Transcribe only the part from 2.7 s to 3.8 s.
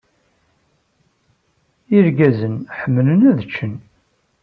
ḥemmlen ad ččen.